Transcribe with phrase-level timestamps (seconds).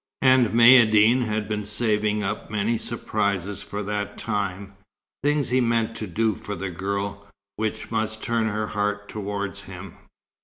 [0.23, 4.73] And Maïeddine had been saving up many surprises for that time,
[5.21, 7.27] things he meant to do for the girl,
[7.57, 9.93] which must turn her heart towards him.